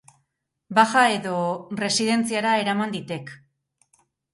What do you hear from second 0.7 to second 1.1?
Baja